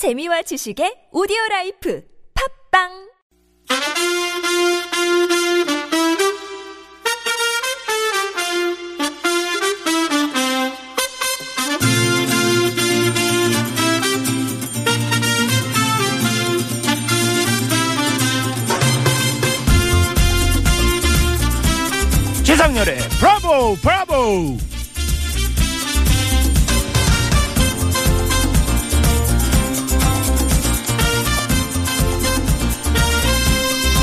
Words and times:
재미와 0.00 0.40
지식의 0.40 1.12
오디오 1.12 1.36
라이프 1.50 2.02
팝빵! 2.72 2.88
지상렬의 22.42 22.96
브라보 23.20 23.76
브라보 23.82 24.70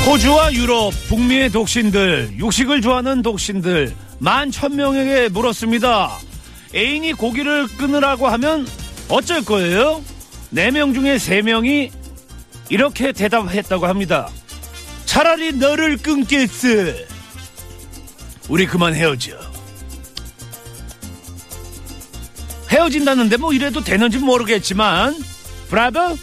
호주와 0.08 0.54
유럽 0.54 0.90
북미의 1.08 1.50
독신들 1.50 2.38
육식을 2.38 2.80
좋아하는 2.80 3.20
독신들 3.20 3.94
만 4.18 4.50
천명에게 4.50 5.28
물었습니다 5.28 6.16
애인이 6.74 7.12
고기를 7.12 7.66
끊으라고 7.76 8.26
하면 8.28 8.66
어쩔 9.10 9.44
거예요? 9.44 10.02
네명 10.48 10.94
중에 10.94 11.18
세명이 11.18 11.90
이렇게 12.70 13.12
대답했다고 13.12 13.86
합니다 13.86 14.30
차라리 15.04 15.52
너를 15.52 15.98
끊겠어 15.98 16.68
우리 18.48 18.64
그만 18.64 18.94
헤어져. 18.94 19.38
헤어진다는데 22.70 23.36
뭐 23.36 23.52
이래도 23.52 23.82
되는지 23.82 24.16
모르겠지만 24.16 25.14
브라보 25.68 26.16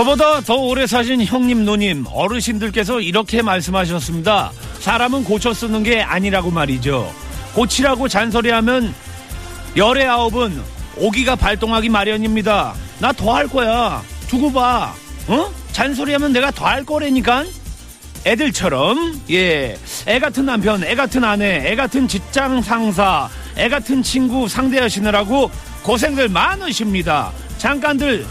저보다 0.00 0.42
더 0.42 0.56
오래 0.56 0.86
사신 0.86 1.24
형님 1.24 1.64
누님 1.64 2.04
어르신들께서 2.12 3.00
이렇게 3.00 3.40
말씀하셨습니다 3.40 4.52
사람은 4.80 5.24
고쳐 5.24 5.54
쓰는 5.54 5.82
게 5.82 6.02
아니라고 6.02 6.50
말이죠 6.50 7.10
고치라고 7.54 8.06
잔소리하면 8.06 8.94
열의 9.74 10.06
아홉은 10.06 10.60
오기가 10.98 11.36
발동하기 11.36 11.88
마련입니다. 11.88 12.74
나 12.98 13.12
더 13.12 13.34
할 13.34 13.46
거야. 13.48 14.02
두고 14.28 14.52
봐. 14.52 14.94
어? 15.28 15.50
잔소리하면 15.72 16.32
내가 16.32 16.50
더 16.50 16.66
할 16.66 16.84
거라니까. 16.84 17.44
애들처럼 18.26 19.20
예, 19.30 19.76
애 20.08 20.18
같은 20.18 20.44
남편, 20.46 20.82
애 20.84 20.94
같은 20.94 21.24
아내, 21.24 21.62
애 21.70 21.76
같은 21.76 22.06
직장 22.08 22.60
상사, 22.62 23.28
애 23.58 23.68
같은 23.70 24.02
친구 24.02 24.48
상대하시느라고 24.48 25.50
고생들 25.82 26.28
많으십니다. 26.28 27.32
잠깐들 27.58 28.26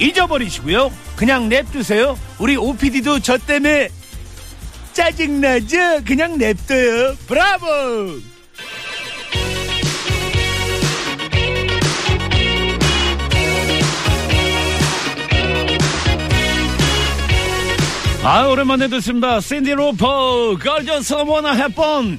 잊어버리시고요. 0.00 0.92
그냥 1.16 1.48
냅두세요. 1.48 2.18
우리 2.38 2.56
OPD도 2.56 3.20
저 3.20 3.38
때문에 3.38 3.88
짜증나죠? 4.92 6.04
그냥 6.04 6.38
냅둬요. 6.38 7.14
브라보! 7.26 8.20
아 18.24 18.46
오랜만에 18.46 18.88
듣습니다. 18.88 19.40
샌디 19.40 19.72
로퍼 19.72 20.58
걸저 20.58 21.00
서머나 21.00 21.52
해본 21.52 22.18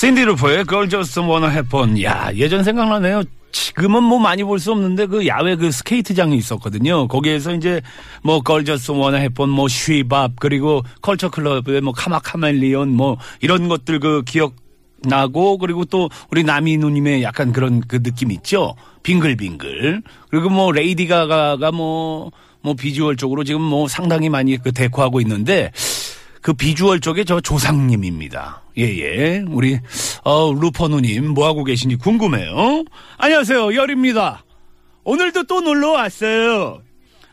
fun. 0.00 0.10
샌디 0.10 0.24
로퍼의 0.24 0.64
걸저 0.64 1.02
서머나 1.02 1.48
해본 1.48 2.02
야 2.02 2.30
예전 2.34 2.64
생각나네요. 2.64 3.22
지금은 3.52 4.02
뭐 4.02 4.18
많이 4.18 4.42
볼 4.44 4.58
수 4.58 4.72
없는데 4.72 5.06
그 5.06 5.26
야외 5.26 5.56
그 5.56 5.70
스케이트장이 5.70 6.36
있었거든요. 6.38 7.06
거기에서 7.08 7.54
이제 7.54 7.82
뭐 8.22 8.40
Girls 8.40 8.69
Just 8.69 8.92
Wanna 8.92 9.18
Have 9.18 9.36
Fun 9.36 9.50
뭐 9.50 9.68
She 9.68 10.00
Bop 10.00 10.32
그리고 10.40 10.82
컬처 11.02 11.30
클럽의 11.30 11.82
뭐 11.82 11.92
Karma 11.92 12.26
Chameleon 12.26 12.88
뭐 12.88 13.18
이런 13.40 13.68
것들 13.68 14.00
그 14.00 14.22
기억 14.24 14.54
나고 15.02 15.58
그리고 15.58 15.84
또 15.84 16.08
우리 16.30 16.44
나미 16.44 16.78
누님의 16.78 17.22
약간 17.22 17.52
그런 17.52 17.80
그 17.80 18.02
느낌 18.02 18.30
있죠. 18.32 18.74
빙글빙글 19.02 20.02
그리고 20.30 20.48
뭐 20.48 20.72
레이디 20.72 21.08
가가가 21.08 21.72
뭐뭐 21.72 22.74
비주얼 22.78 23.16
쪽으로 23.16 23.44
지금 23.44 23.60
뭐 23.60 23.88
상당히 23.88 24.28
많이 24.28 24.56
그 24.56 24.72
deco하고 24.72 25.20
있는데 25.20 25.72
그 26.40 26.52
비주얼 26.54 27.00
쪽에 27.00 27.24
저 27.24 27.40
조상님입니다. 27.40 28.62
예예. 28.76 29.44
우리 29.48 29.78
어 30.24 30.52
루퍼 30.52 30.88
누님 30.88 31.30
뭐 31.34 31.46
하고 31.46 31.64
계신지 31.64 31.96
궁금해요. 31.96 32.84
안녕하세요. 33.18 33.74
열입니다. 33.74 34.42
오늘도 35.04 35.44
또 35.44 35.60
놀러 35.60 35.92
왔어요. 35.92 36.82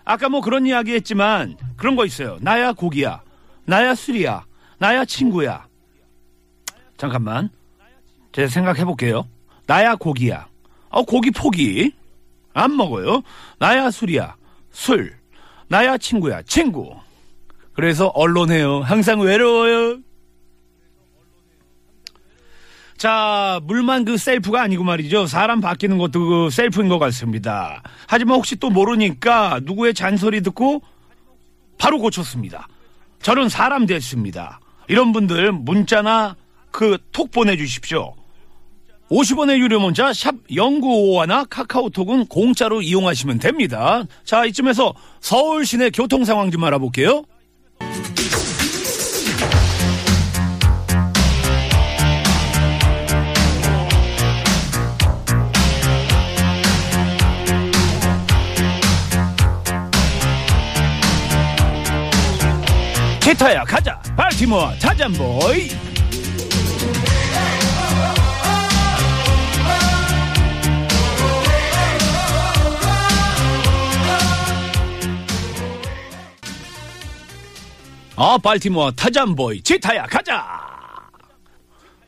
아까 0.03 0.29
뭐 0.29 0.41
그런 0.41 0.65
이야기 0.65 0.93
했지만 0.93 1.57
그런 1.77 1.95
거 1.95 2.05
있어요. 2.05 2.37
나야 2.41 2.73
고기야. 2.73 3.21
나야 3.65 3.95
술이야. 3.95 4.45
나야 4.77 5.05
친구야. 5.05 5.65
잠깐만. 6.97 7.49
제가 8.33 8.47
생각해 8.49 8.83
볼게요. 8.85 9.27
나야 9.67 9.95
고기야. 9.95 10.47
어 10.89 11.03
고기 11.03 11.31
포기. 11.31 11.91
안 12.53 12.75
먹어요. 12.75 13.21
나야 13.59 13.89
술이야. 13.89 14.35
술. 14.71 15.13
나야 15.67 15.97
친구야. 15.97 16.41
친구. 16.43 16.93
그래서 17.77 18.07
언론해요. 18.07 18.81
항상 18.81 19.19
외로워요. 19.21 19.99
자, 22.97 23.59
물만 23.65 24.03
그 24.03 24.17
셀프가 24.17 24.63
아니고 24.63 24.83
말이죠. 24.83 25.27
사람 25.27 25.61
바뀌는 25.61 25.99
것도 25.99 26.27
그 26.27 26.49
셀프인 26.49 26.89
것 26.89 26.97
같습니다. 26.97 27.83
하지만 28.07 28.37
혹시 28.37 28.55
또 28.55 28.71
모르니까 28.71 29.59
누구의 29.63 29.93
잔소리 29.93 30.41
듣고 30.41 30.81
바로 31.77 31.99
고쳤습니다. 31.99 32.67
저는 33.21 33.47
사람 33.47 33.85
됐습니다. 33.85 34.59
이런 34.87 35.13
분들 35.13 35.51
문자나 35.51 36.35
그 36.71 36.97
톡 37.11 37.29
보내주십시오. 37.29 38.15
50원의 39.11 39.59
유료 39.59 39.79
문자 39.79 40.11
샵 40.13 40.33
0951나 40.49 41.47
카카오톡은 41.47 42.25
공짜로 42.25 42.81
이용하시면 42.81 43.37
됩니다. 43.37 44.03
자, 44.25 44.45
이쯤에서 44.45 44.95
서울 45.19 45.63
시내 45.63 45.91
교통 45.91 46.25
상황 46.25 46.49
좀 46.49 46.63
알아볼게요. 46.63 47.23
기타야 63.27 63.63
가자. 63.65 64.01
발티모어 64.15 64.77
자잔보이 64.79 65.69
아 78.17 78.37
발티모어 78.37 78.91
타잔보이 78.91 79.61
기타야 79.61 80.07
가자 80.07 80.43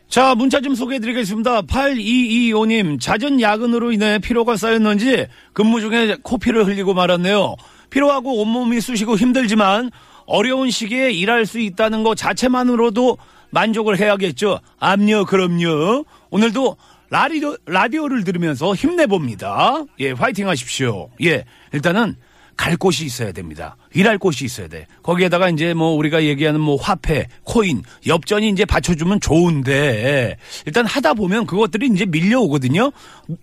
자 0.08 0.34
문자 0.34 0.60
좀 0.60 0.74
소개해 0.76 1.00
드리겠습니다 1.00 1.62
8225님 1.62 3.00
잦은 3.00 3.40
야근으로 3.40 3.92
인해 3.92 4.18
피로가 4.20 4.58
쌓였는지 4.58 5.28
근무 5.54 5.80
중에 5.80 6.18
코피를 6.24 6.66
흘리고 6.66 6.96
말았네요 6.96 7.56
피로하고 7.92 8.42
온몸이 8.42 8.82
쑤시고 8.82 9.18
힘들지만 9.18 9.92
어려운 10.26 10.70
시기에 10.70 11.12
일할 11.12 11.46
수 11.46 11.60
있다는 11.60 12.04
것 12.04 12.16
자체만으로도 12.16 13.18
만족을 13.50 14.00
해야겠죠. 14.00 14.60
암요, 14.80 15.26
그럼요. 15.26 16.06
오늘도 16.30 16.78
라디오, 17.10 17.58
라디오를 17.66 18.24
들으면서 18.24 18.76
힘내봅니다. 18.76 19.86
예, 20.00 20.12
화이팅 20.12 20.48
하십시오. 20.48 21.10
예, 21.24 21.46
일단은 21.74 22.16
갈 22.60 22.76
곳이 22.76 23.06
있어야 23.06 23.32
됩니다. 23.32 23.78
일할 23.94 24.18
곳이 24.18 24.44
있어야 24.44 24.68
돼. 24.68 24.86
거기에다가 25.02 25.48
이제 25.50 25.74
뭐 25.74 25.92
우리가 25.92 26.26
얘기하는 26.26 26.60
뭐 26.60 26.76
화폐, 26.76 27.30
코인, 27.46 27.84
엽전이 28.06 28.50
이제 28.50 28.66
받쳐주면 28.66 29.22
좋은데 29.22 30.36
일단 30.66 30.86
하다 30.86 31.14
보면 31.14 31.46
그것들이 31.46 31.88
이제 31.88 32.06
밀려오거든요. 32.06 32.92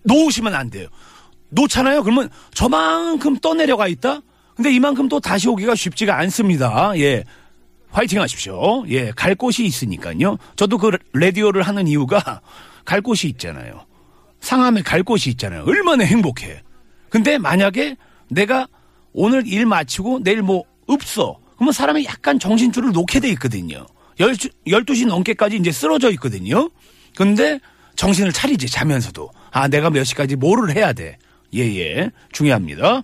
놓으시면 0.03 0.53
안 0.53 0.69
돼요. 0.69 0.87
놓잖아요. 1.49 2.03
그러면 2.03 2.29
저만큼 2.53 3.37
떠내려가 3.39 3.87
있다? 3.87 4.21
근데 4.55 4.71
이만큼 4.71 5.09
또 5.09 5.19
다시 5.19 5.49
오기가 5.49 5.73
쉽지가 5.73 6.15
않습니다. 6.19 6.91
예. 6.97 7.23
화이팅 7.89 8.21
하십시오. 8.21 8.85
예. 8.89 9.09
갈 9.15 9.33
곳이 9.33 9.65
있으니까요. 9.65 10.37
저도 10.55 10.77
그 10.77 10.91
라디오를 11.13 11.63
하는 11.63 11.87
이유가 11.87 12.41
갈 12.85 13.01
곳이 13.01 13.27
있잖아요. 13.29 13.83
상암에 14.41 14.83
갈 14.83 15.01
곳이 15.01 15.31
있잖아요. 15.31 15.63
얼마나 15.65 16.03
행복해. 16.03 16.61
근데 17.09 17.39
만약에 17.39 17.95
내가 18.29 18.67
오늘 19.19 19.47
일 19.47 19.65
마치고 19.65 20.19
내일 20.23 20.43
뭐 20.43 20.63
없어. 20.85 21.39
그러면 21.55 21.73
사람이 21.73 22.05
약간 22.05 22.37
정신줄을 22.37 22.91
놓게 22.91 23.19
돼 23.19 23.29
있거든요. 23.31 23.87
12시 24.19 25.07
넘게까지 25.07 25.57
이제 25.57 25.71
쓰러져 25.71 26.11
있거든요. 26.11 26.69
근데 27.15 27.59
정신을 27.95 28.31
차리지 28.31 28.67
자면서도. 28.67 29.31
아, 29.49 29.67
내가 29.67 29.89
몇 29.89 30.03
시까지 30.03 30.35
뭐를 30.35 30.75
해야 30.75 30.93
돼. 30.93 31.17
예, 31.55 31.61
예. 31.61 32.11
중요합니다. 32.31 33.01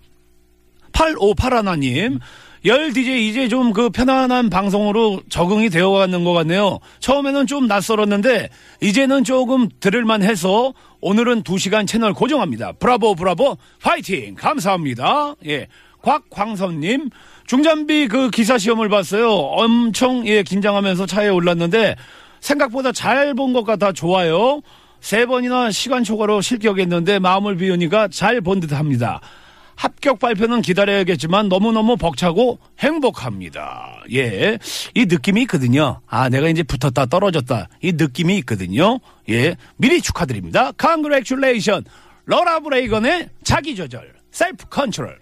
8581님. 0.92 2.19
열 2.66 2.94
DJ 2.94 3.27
이제 3.27 3.48
좀 3.50 3.74
그 3.74 3.89
편안한 3.89 4.51
방송으로 4.51 5.21
적응이 5.30 5.69
되어 5.71 5.89
가는 5.89 6.24
것 6.24 6.33
같네요. 6.33 6.77
처음에는 7.00 7.48
좀 7.48 7.66
낯설었는데 7.66 8.50
이제는 8.81 9.24
조금 9.24 9.68
들을만 9.80 10.21
해서 10.21 10.74
오늘은 11.01 11.42
2시간 11.42 11.88
채널 11.88 12.13
고정합니다. 12.13 12.74
브라보 12.74 13.16
브라보 13.16 13.57
파이팅 13.81 14.36
감사합니다. 14.36 15.36
예. 15.48 15.68
곽광선님 16.04 17.10
중장비 17.48 18.08
그 18.10 18.30
기사 18.30 18.58
시험을 18.58 18.90
봤어요. 18.90 19.30
엄청 19.32 20.28
예 20.28 20.44
긴장하면서 20.44 21.06
차에 21.08 21.30
올랐는데 21.30 21.96
생각보다 22.42 22.92
잘 22.92 23.34
본 23.34 23.54
것 23.54 23.64
같아 23.64 23.92
좋아요. 23.92 24.62
세 25.02 25.26
번이나 25.26 25.72
시간 25.72 26.04
초과로 26.04 26.42
실격했는데 26.42 27.20
마음을 27.20 27.58
비우니까 27.58 28.10
잘 28.10 28.42
본 28.42 28.60
듯합니다. 28.60 29.22
합격 29.76 30.20
발표는 30.20 30.62
기다려야겠지만 30.62 31.50
너무너무 31.50 31.98
벅차고 31.98 32.60
행복합니다. 32.80 34.04
예. 34.14 34.60
이 34.94 35.06
느낌이 35.08 35.42
있거든요. 35.44 36.00
아, 36.08 36.30
내가 36.30 36.48
이제 36.48 36.62
붙었다 36.62 37.08
떨어졌다. 37.08 37.70
이 37.82 37.92
느낌이 37.94 38.38
있거든요. 38.40 39.00
예. 39.30 39.56
미리 39.78 40.00
축하드립니다. 40.02 40.72
Congratulation. 40.80 41.84
로라 42.25 42.60
브래니건의 42.60 43.30
자기조절. 43.44 44.14
Self 44.31 44.68
Control. 44.69 45.18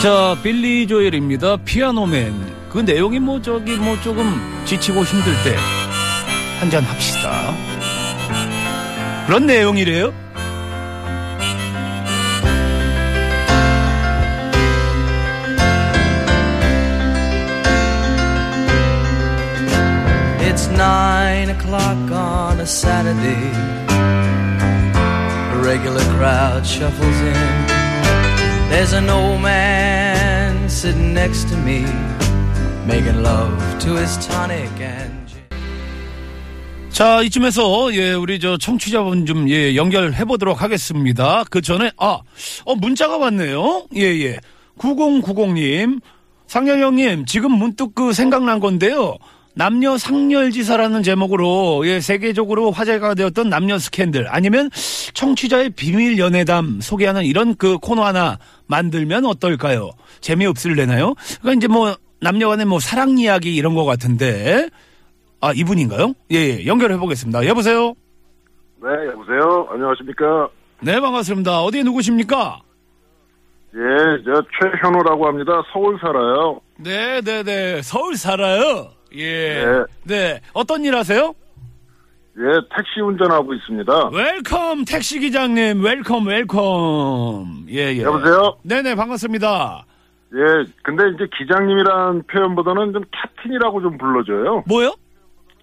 자, 0.00 0.36
빌리 0.44 0.86
조엘입니다. 0.86 1.56
피아노맨. 1.64 2.32
그 2.70 2.78
내용이 2.78 3.18
뭐 3.18 3.42
저기 3.42 3.76
뭐 3.76 4.00
조금 4.00 4.40
지치고 4.64 5.02
힘들 5.02 5.32
때 5.42 5.56
한잔 6.60 6.84
합시다. 6.84 7.52
그런 9.26 9.46
내용이래요? 9.46 10.14
It's 20.42 20.68
nine 20.76 21.50
o'clock 21.50 22.12
on 22.12 22.60
a 22.60 22.66
Saturday. 22.66 23.50
A 25.50 25.60
regular 25.60 26.04
crowd 26.16 26.64
shuffles 26.64 27.20
in. 27.20 27.78
There's 28.70 28.92
an 28.92 29.08
old 29.08 29.40
man 29.40 29.87
sitting 30.78 31.12
next 31.12 31.48
to 31.48 31.56
me, 31.56 31.82
making 32.86 33.20
love 33.20 33.50
to 33.80 33.96
his 33.96 34.16
tonic 34.28 34.70
and. 34.80 35.18
자, 36.90 37.20
이쯤에서 37.22 37.92
예, 37.94 38.12
우리 38.12 38.38
저 38.38 38.56
청취자분 38.56 39.26
좀 39.26 39.48
예, 39.50 39.74
연결해 39.74 40.24
보도록 40.24 40.62
하겠습니다. 40.62 41.42
그 41.50 41.62
전에 41.62 41.90
아, 41.96 42.20
어 42.64 42.74
문자가 42.76 43.16
왔네요. 43.16 43.88
예, 43.96 44.02
예. 44.02 44.38
9090님. 44.78 46.00
상렬 46.46 46.80
형님, 46.80 47.26
지금 47.26 47.52
문득 47.52 47.94
그 47.96 48.12
생각난 48.12 48.60
건데요. 48.60 49.16
남녀 49.58 49.98
상렬지사라는 49.98 51.02
제목으로 51.02 51.82
예, 51.84 51.98
세계적으로 51.98 52.70
화제가 52.70 53.14
되었던 53.14 53.48
남녀 53.48 53.76
스캔들 53.76 54.32
아니면 54.32 54.70
청취자의 55.14 55.70
비밀 55.70 56.16
연애담 56.16 56.78
소개하는 56.80 57.24
이런 57.24 57.56
그 57.56 57.76
코너 57.78 58.04
하나 58.04 58.38
만들면 58.68 59.26
어떨까요? 59.26 59.90
재미없을래나요? 60.20 61.14
그러니까 61.40 61.54
이제 61.54 61.66
뭐 61.66 61.96
남녀 62.20 62.48
간의 62.50 62.66
뭐 62.66 62.78
사랑 62.78 63.18
이야기 63.18 63.56
이런 63.56 63.74
거 63.74 63.84
같은데 63.84 64.68
아, 65.40 65.52
이분인가요? 65.52 66.14
예, 66.30 66.36
예, 66.36 66.66
연결해 66.66 66.96
보겠습니다. 66.96 67.44
여보세요? 67.46 67.94
네, 68.80 68.88
여보세요. 69.08 69.66
안녕하십니까? 69.72 70.50
네, 70.82 71.00
반갑습니다. 71.00 71.62
어디 71.62 71.82
누구십니까? 71.82 72.60
예, 73.74 73.78
저 74.24 74.40
최현우라고 74.60 75.26
합니다. 75.26 75.60
서울 75.72 75.98
살아요. 76.00 76.60
네, 76.76 77.20
네, 77.22 77.42
네. 77.42 77.82
서울 77.82 78.16
살아요. 78.16 78.97
예. 79.14 79.64
네. 79.64 79.84
네. 80.04 80.40
어떤 80.52 80.84
일 80.84 80.94
하세요? 80.96 81.34
예, 82.40 82.42
택시 82.76 83.00
운전하고 83.00 83.52
있습니다. 83.54 84.10
Welcome, 84.10 84.84
택시 84.84 85.18
기장님. 85.18 85.82
Welcome, 85.84 86.26
welcome. 86.28 87.66
예, 87.70 87.96
예. 87.96 88.02
여보세요? 88.02 88.56
네 88.62 88.80
네, 88.82 88.94
반갑습니다. 88.94 89.84
예, 90.34 90.72
근데 90.84 91.04
이제 91.14 91.26
기장님이란 91.36 92.22
표현보다는 92.30 92.92
좀 92.92 93.02
captain이라고 93.10 93.80
좀 93.82 93.98
불러줘요. 93.98 94.62
뭐요? 94.68 94.94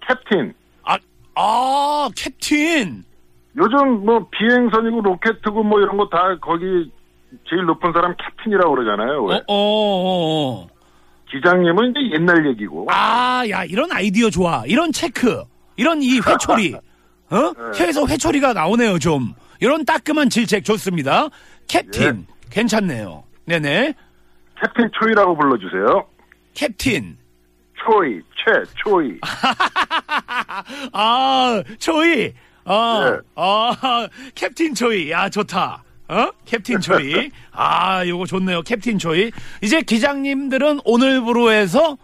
Captain. 0.06 0.52
아, 0.84 0.98
아, 1.34 2.08
captain. 2.14 3.04
요즘 3.56 4.04
뭐 4.04 4.26
비행선이고 4.30 5.00
로켓이고 5.00 5.62
뭐 5.62 5.80
이런 5.80 5.96
거 5.96 6.08
다 6.10 6.36
거기 6.42 6.90
제일 7.48 7.64
높은 7.64 7.92
사람 7.94 8.14
captain이라고 8.16 8.74
그러잖아요. 8.74 9.22
어, 9.22 9.26
왜? 9.28 9.36
어, 9.36 9.42
어, 9.48 10.60
어. 10.62 10.65
기장님은 11.30 11.90
이제 11.90 12.14
옛날 12.14 12.46
얘기고. 12.48 12.86
아, 12.90 13.44
야, 13.50 13.64
이런 13.64 13.90
아이디어 13.92 14.30
좋아. 14.30 14.62
이런 14.66 14.92
체크. 14.92 15.42
이런 15.76 16.02
이 16.02 16.20
회초리. 16.20 16.74
어? 17.30 17.52
네. 17.52 17.78
혀에서 17.84 18.06
회초리가 18.06 18.52
나오네요, 18.52 18.98
좀. 18.98 19.34
이런 19.60 19.84
따끔한 19.84 20.30
질책 20.30 20.64
좋습니다. 20.64 21.28
캡틴. 21.66 22.26
괜찮네요. 22.50 23.24
네네. 23.46 23.94
캡틴 24.60 24.90
초이라고 24.98 25.36
불러주세요. 25.36 26.06
캡틴. 26.54 27.16
초이, 27.74 28.20
최, 28.36 28.62
초이. 28.82 29.18
아, 30.92 31.62
초이. 31.78 32.32
아, 32.64 33.10
네. 33.10 33.18
아, 33.36 34.08
캡틴 34.34 34.74
초이. 34.74 35.10
야, 35.10 35.28
좋다. 35.28 35.82
어? 36.08 36.30
캡틴 36.44 36.80
초이. 36.80 37.30
아, 37.52 38.06
요거 38.06 38.26
좋네요. 38.26 38.62
캡틴 38.62 38.98
초이. 38.98 39.32
이제 39.60 39.82
기장님들은 39.82 40.80
오늘부로 40.84 41.50
해서 41.50 41.98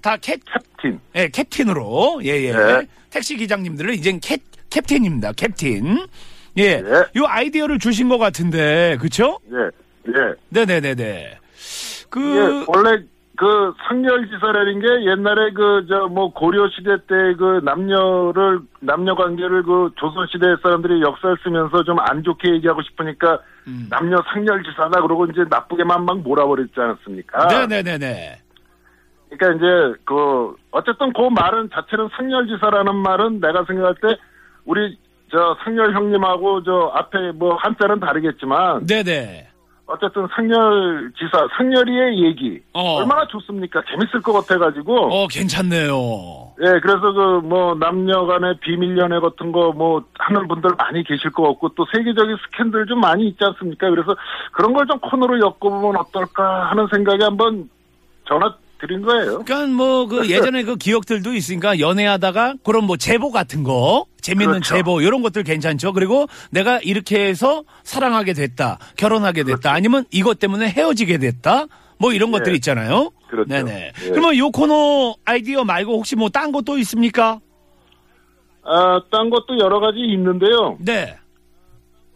다 0.00 0.16
캡, 0.16 0.36
캡틴. 0.80 1.00
예, 1.14 1.28
캡틴으로. 1.28 2.20
예, 2.24 2.28
예. 2.28 2.52
네. 2.52 2.86
택시 3.10 3.36
기장님들은 3.36 3.94
이젠 3.94 4.20
캡, 4.20 4.38
캡틴입니다. 4.70 5.32
캡틴. 5.32 6.06
예. 6.56 6.80
네. 6.80 6.90
요 7.16 7.24
아이디어를 7.26 7.78
주신 7.78 8.08
것 8.08 8.18
같은데, 8.18 8.96
그쵸? 9.00 9.38
예, 9.52 10.12
예. 10.12 10.34
네네네네. 10.48 11.38
그, 12.10 12.20
예, 12.20 12.64
원래 12.66 13.02
그 13.42 13.74
상렬지사라는 13.88 14.78
게 14.78 14.86
옛날에 15.10 15.50
그 15.50 15.84
저 15.88 16.06
뭐 16.06 16.32
고려 16.32 16.68
시대 16.68 16.96
때 17.08 17.34
그 17.36 17.60
남녀를 17.64 18.60
남녀 18.80 19.16
관계를 19.16 19.64
그 19.64 19.90
조선 19.96 20.26
시대 20.30 20.46
사람들이 20.62 21.00
역사를 21.02 21.36
쓰면서 21.42 21.82
좀 21.82 21.98
안 21.98 22.22
좋게 22.22 22.52
얘기하고 22.54 22.82
싶으니까 22.82 23.40
음. 23.66 23.86
남녀 23.90 24.22
상렬지사다 24.32 25.02
그러고 25.02 25.26
이제 25.26 25.44
나쁘게만 25.50 26.04
막 26.04 26.20
몰아버렸지 26.20 26.72
않았습니까? 26.76 27.48
네네네네. 27.48 28.38
그러니까 29.30 29.56
이제 29.56 30.00
그 30.04 30.54
어쨌든 30.70 31.12
그 31.12 31.22
말은 31.22 31.70
자체는 31.74 32.10
상렬지사라는 32.16 32.94
말은 32.94 33.40
내가 33.40 33.64
생각할 33.64 33.94
때 34.02 34.16
우리 34.64 34.96
저 35.32 35.56
상렬 35.64 35.94
형님하고 35.94 36.62
저 36.62 36.92
앞에 36.94 37.32
뭐 37.32 37.56
한자는 37.56 37.98
다르겠지만 37.98 38.86
네네. 38.86 39.48
어쨌든 39.92 40.26
상렬 40.34 41.12
지사, 41.18 41.46
상렬이의 41.56 42.24
얘기. 42.24 42.60
어. 42.72 42.96
얼마나 42.96 43.26
좋습니까? 43.28 43.82
재밌을 43.90 44.20
것 44.22 44.32
같아가지고. 44.32 44.96
어, 45.14 45.26
괜찮네요. 45.28 46.52
예, 46.60 46.80
그래서 46.80 47.12
그 47.12 47.22
뭐 47.42 47.74
남녀 47.74 48.24
간의 48.26 48.56
비밀 48.60 48.96
연애 48.98 49.18
같은 49.20 49.52
거 49.52 49.72
뭐 49.72 50.04
하는 50.18 50.46
분들 50.48 50.70
많이 50.78 51.02
계실 51.04 51.30
것 51.32 51.42
같고 51.44 51.70
또 51.70 51.84
세계적인 51.92 52.36
스캔들 52.46 52.86
좀 52.86 53.00
많이 53.00 53.26
있지 53.28 53.38
않습니까? 53.40 53.88
그래서 53.90 54.14
그런 54.52 54.72
걸 54.72 54.86
좀 54.86 54.98
코너로 54.98 55.38
엮어보면 55.40 55.96
어떨까 55.96 56.70
하는 56.70 56.86
생각에 56.92 57.22
한번 57.24 57.68
전화 58.28 58.54
드린 58.80 59.02
거예요. 59.02 59.42
그러니까 59.44 59.66
뭐 59.68 60.06
그 60.06 60.28
예전에 60.28 60.64
그 60.64 60.76
기억들도 60.76 61.32
있으니까 61.34 61.78
연애하다가 61.78 62.54
그런 62.64 62.84
뭐 62.84 62.96
제보 62.96 63.30
같은 63.30 63.62
거 63.62 64.04
재밌는 64.22 64.60
그렇죠. 64.60 64.74
제보 64.76 65.00
이런 65.02 65.20
것들 65.22 65.42
괜찮죠. 65.42 65.92
그리고 65.92 66.26
내가 66.50 66.78
이렇게 66.78 67.26
해서 67.26 67.64
사랑하게 67.82 68.32
됐다, 68.32 68.78
결혼하게 68.96 69.44
됐다, 69.44 69.72
아니면 69.72 70.06
이것 70.10 70.38
때문에 70.38 70.68
헤어지게 70.70 71.18
됐다. 71.18 71.66
뭐 71.98 72.12
이런 72.12 72.30
것들 72.32 72.52
예. 72.52 72.56
있잖아요. 72.56 73.10
그렇죠. 73.28 73.48
네네. 73.48 73.92
예. 74.04 74.08
그러면 74.10 74.36
요 74.38 74.50
코너 74.50 75.14
아이디어 75.24 75.64
말고 75.64 75.92
혹시 75.98 76.16
뭐 76.16 76.28
딴 76.30 76.50
것도 76.52 76.78
있습니까? 76.78 77.38
아, 78.64 79.00
딴 79.10 79.28
것도 79.30 79.58
여러 79.58 79.80
가지 79.80 79.98
있는데요. 80.00 80.76
네. 80.80 81.16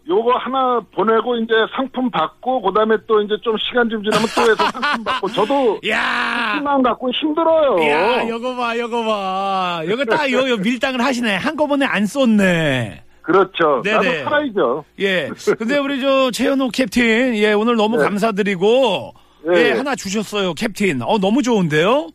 요거 0.08 0.36
하나 0.38 0.80
보내고 0.94 1.36
이제 1.36 1.52
상품 1.74 2.08
받고 2.10 2.62
그다음에 2.62 2.96
또 3.08 3.20
이제 3.22 3.34
좀 3.42 3.56
시간 3.58 3.88
좀 3.88 4.02
지나면 4.04 4.28
또 4.36 4.42
해서 4.42 4.70
상품 4.70 5.04
받고 5.04 5.28
저도 5.32 5.80
야. 5.88 6.54
희망 6.56 6.80
갖고 6.82 7.10
힘들어요. 7.10 7.84
야, 7.90 8.28
요거 8.28 8.54
봐, 8.54 8.78
요거 8.78 9.04
봐. 9.04 9.82
요거 9.84 10.04
딱, 10.04 10.30
요, 10.30 10.48
요 10.48 10.56
밀당을 10.58 11.00
하시네. 11.04 11.34
한꺼번에 11.36 11.86
안 11.86 12.06
쏟네. 12.06 13.02
그렇죠. 13.22 13.82
네네. 13.82 13.96
나도 13.96 14.24
살아야죠. 14.30 14.84
예. 15.00 15.28
근데 15.58 15.78
우리 15.78 16.00
저 16.00 16.30
최현호 16.30 16.68
캡틴, 16.68 17.34
예, 17.34 17.52
오늘 17.54 17.74
너무 17.74 17.96
네. 17.96 18.04
감사드리고, 18.04 19.12
네. 19.48 19.58
예, 19.58 19.72
하나 19.72 19.96
주셨어요, 19.96 20.54
캡틴. 20.54 21.02
어, 21.02 21.18
너무 21.18 21.42
좋은데요? 21.42 22.10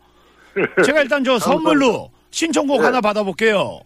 제가 0.86 1.01
일단 1.01 1.25
저 1.25 1.38
선물로 1.38 2.10
신청곡 2.29 2.79
네. 2.79 2.86
하나 2.86 3.01
받아볼게요. 3.01 3.81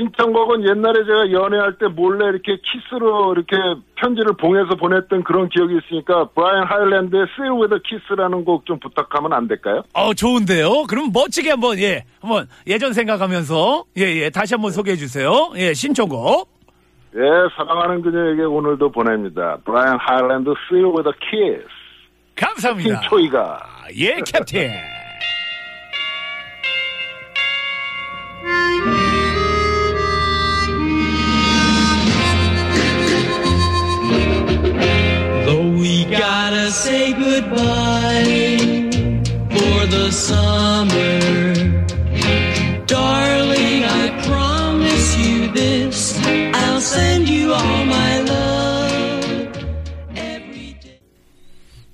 신청곡은 0.00 0.66
옛날에 0.66 1.04
제가 1.04 1.30
연애할 1.30 1.76
때 1.78 1.86
몰래 1.88 2.24
이렇게 2.26 2.56
키스로 2.56 3.34
이렇게 3.34 3.56
편지를 3.96 4.32
봉해서 4.40 4.74
보냈던 4.76 5.24
그런 5.24 5.50
기억이 5.50 5.76
있으니까 5.76 6.30
브라이언 6.34 6.66
하일랜드의 6.66 7.26
Still 7.32 7.60
with 7.60 7.74
a 7.74 7.80
Kiss라는 7.84 8.44
곡 8.46 8.64
좀 8.64 8.78
부탁하면 8.78 9.32
안 9.34 9.46
될까요? 9.46 9.82
어, 9.92 10.14
좋은데요? 10.14 10.84
그럼 10.88 11.10
멋지게 11.12 11.50
한번, 11.50 11.78
예, 11.78 12.04
한번 12.20 12.46
예전 12.66 12.92
생각하면서, 12.94 13.84
예, 13.98 14.02
예, 14.22 14.30
다시 14.30 14.54
한번 14.54 14.70
소개해 14.70 14.96
주세요. 14.96 15.50
예, 15.56 15.74
신청곡. 15.74 16.48
예, 17.16 17.20
사랑하는 17.56 18.00
그녀에게 18.02 18.42
오늘도 18.44 18.90
보냅니다. 18.92 19.58
브라이언 19.66 19.98
하일랜드 20.00 20.50
Still 20.66 20.92
with 20.96 21.08
a 21.08 21.14
Kiss. 21.30 21.66
감사합니다. 22.36 23.00
김초이가. 23.00 23.58
예, 23.96 24.20
캡틴. 24.24 24.70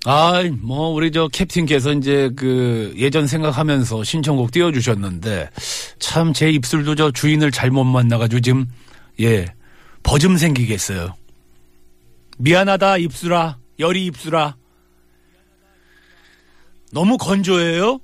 아, 0.08 0.40
뭐 0.62 0.90
우리 0.90 1.10
저 1.10 1.26
캡틴께서 1.26 1.92
이제 1.94 2.30
그 2.36 2.94
예전 2.96 3.26
생각하면서 3.26 4.04
신청곡 4.04 4.52
띄워주셨는데 4.52 5.50
참 5.98 6.32
제 6.32 6.48
입술도 6.50 6.94
저 6.94 7.10
주인을 7.10 7.50
잘못 7.50 7.82
만나가지고 7.82 8.40
지금 8.40 8.66
예 9.18 9.46
버즘 10.04 10.36
생기겠어요. 10.36 11.14
미안하다 12.38 12.98
입술아, 12.98 13.58
열이 13.80 14.06
입술아. 14.06 14.54
너무 16.92 17.16
건조해요. 17.16 17.98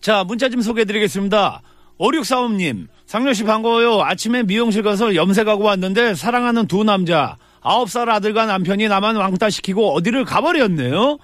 자, 0.00 0.22
문자 0.22 0.48
좀 0.48 0.62
소개해드리겠습니다. 0.62 1.62
5645님, 1.98 2.86
상렬씨 3.06 3.42
반가워요. 3.44 4.02
아침에 4.02 4.44
미용실 4.44 4.82
가서 4.84 5.16
염색하고 5.16 5.64
왔는데 5.64 6.14
사랑하는 6.14 6.66
두 6.68 6.84
남자, 6.84 7.36
9살 7.62 8.08
아들과 8.08 8.46
남편이 8.46 8.88
나만 8.88 9.16
왕따시키고 9.16 9.94
어디를 9.94 10.24
가버렸네요. 10.24 11.18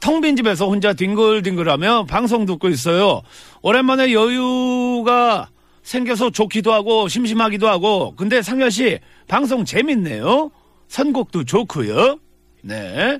텅 0.00 0.20
빈 0.20 0.36
집에서 0.36 0.68
혼자 0.68 0.92
뒹글뒹글하며 0.92 2.06
방송 2.06 2.46
듣고 2.46 2.68
있어요. 2.68 3.22
오랜만에 3.62 4.12
여유가 4.12 5.48
생겨서 5.82 6.30
좋기도 6.30 6.72
하고 6.72 7.08
심심하기도 7.08 7.66
하고 7.66 8.14
근데 8.16 8.42
상렬씨 8.42 9.00
방송 9.26 9.64
재밌네요. 9.64 10.50
선곡도 10.88 11.44
좋고요. 11.44 12.18
네. 12.62 13.18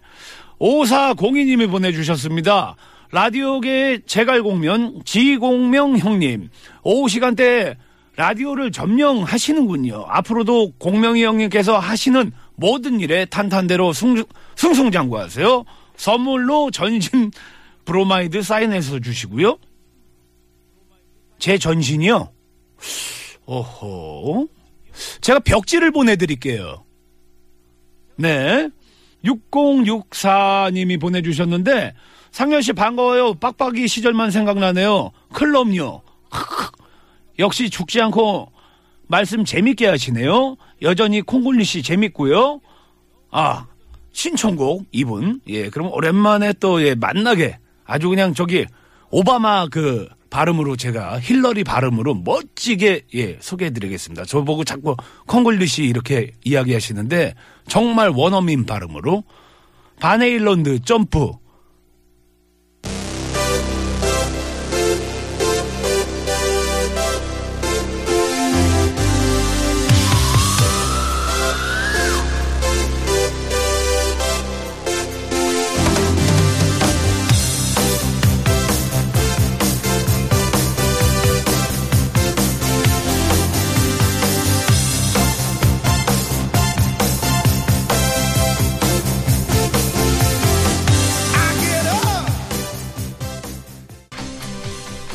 5402님이 0.60 1.70
보내주셨습니다. 1.70 2.76
라디오계의 3.10 4.02
제갈공면 4.06 5.02
지공명 5.04 5.96
형님. 5.98 6.50
오후 6.82 7.08
시간대 7.08 7.76
라디오를 8.16 8.72
점령하시는군요. 8.72 10.04
앞으로도 10.08 10.72
공명이 10.78 11.24
형님께서 11.24 11.78
하시는 11.78 12.32
모든 12.58 12.98
일에 12.98 13.24
탄탄대로 13.24 13.92
승, 13.92 14.24
승승장구하세요. 14.56 15.64
선물로 15.96 16.72
전신 16.72 17.30
브로마이드 17.84 18.42
사인해서 18.42 18.98
주시고요. 18.98 19.58
제 21.38 21.56
전신이요? 21.56 22.32
오호. 23.46 24.48
제가 25.20 25.38
벽지를 25.38 25.92
보내드릴게요. 25.92 26.84
네. 28.16 28.68
6064님이 29.24 31.00
보내주셨는데, 31.00 31.94
상현 32.32 32.62
씨 32.62 32.72
반가워요. 32.72 33.34
빡빡이 33.34 33.86
시절만 33.86 34.32
생각나네요. 34.32 35.12
클럽요. 35.32 36.02
역시 37.38 37.70
죽지 37.70 38.00
않고 38.00 38.50
말씀 39.08 39.44
재밌게 39.44 39.86
하시네요. 39.86 40.56
여전히 40.82 41.22
콩굴리 41.22 41.64
씨 41.64 41.82
재밌고요. 41.82 42.60
아, 43.30 43.66
신청곡 44.12 44.86
이분. 44.92 45.40
예, 45.48 45.70
그럼 45.70 45.90
오랜만에 45.92 46.52
또 46.54 46.82
예, 46.86 46.94
만나게 46.94 47.58
아주 47.84 48.08
그냥 48.08 48.34
저기 48.34 48.66
오바마 49.10 49.68
그 49.68 50.08
발음으로 50.30 50.76
제가 50.76 51.20
힐러리 51.20 51.64
발음으로 51.64 52.14
멋지게 52.16 53.02
예, 53.14 53.38
소개해 53.40 53.70
드리겠습니다. 53.70 54.24
저보고 54.26 54.64
자꾸 54.64 54.94
콩글리 55.26 55.66
씨 55.66 55.84
이렇게 55.84 56.32
이야기하시는데 56.44 57.34
정말 57.66 58.10
원어민 58.10 58.66
발음으로 58.66 59.24
바네일런드 60.00 60.80
점프 60.80 61.32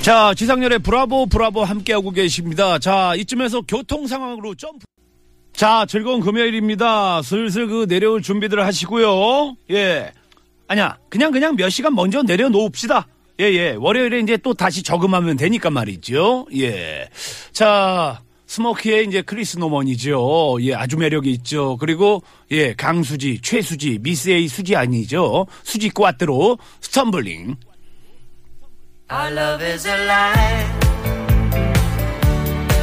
자, 0.03 0.33
지상렬의 0.33 0.79
브라보 0.79 1.27
브라보 1.27 1.63
함께하고 1.63 2.11
계십니다. 2.11 2.77
자, 2.77 3.15
이쯤에서 3.15 3.61
교통 3.61 4.05
상황으로 4.05 4.53
점프. 4.53 4.85
자, 5.53 5.85
즐거운 5.87 6.19
금요일입니다. 6.19 7.21
슬슬 7.21 7.67
그 7.67 7.87
내려올 7.87 8.21
준비들 8.21 8.65
하시고요. 8.65 9.55
예. 9.71 10.11
아니야, 10.67 10.97
그냥 11.07 11.31
그냥 11.31 11.55
몇 11.55 11.69
시간 11.69 11.95
먼저 11.95 12.21
내려놓읍시다. 12.21 13.07
예, 13.39 13.45
예. 13.45 13.77
월요일에 13.79 14.19
이제 14.19 14.35
또 14.35 14.53
다시 14.53 14.83
저금하면 14.83 15.37
되니까 15.37 15.69
말이죠. 15.69 16.47
예. 16.57 17.07
자, 17.53 18.21
스모키의 18.45 19.05
이제 19.07 19.21
크리스 19.21 19.57
노먼이죠. 19.57 20.57
예, 20.63 20.73
아주 20.73 20.97
매력이 20.97 21.31
있죠. 21.31 21.77
그리고 21.77 22.21
예, 22.51 22.73
강수지, 22.73 23.39
최수지, 23.41 23.99
미스 24.01 24.31
A 24.31 24.49
수지 24.49 24.75
아니죠. 24.75 25.47
수지 25.63 25.87
꽈트로 25.87 26.57
Stumblin'. 26.81 27.55
Our 29.13 29.29
love 29.29 29.61
is 29.61 29.85
a 29.85 29.95
lie, 30.07 30.65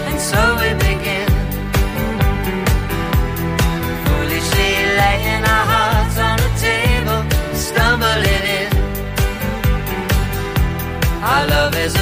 and 0.08 0.20
so 0.20 0.40
we 0.60 0.68
begin. 0.74 1.28
Foolishly 4.04 4.72
laying 5.00 5.44
our 5.54 5.66
hearts 5.72 6.16
on 6.28 6.36
the 6.44 6.50
table, 6.68 7.20
stumbling 7.52 8.46
in. 8.60 8.70
Our 11.32 11.46
love 11.48 11.74
is 11.76 11.99